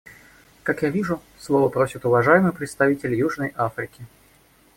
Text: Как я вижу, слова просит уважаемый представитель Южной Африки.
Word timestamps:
Как 0.63 0.81
я 0.81 0.89
вижу, 0.89 1.21
слова 1.37 1.69
просит 1.69 2.05
уважаемый 2.05 2.53
представитель 2.53 3.13
Южной 3.13 3.53
Африки. 3.55 4.03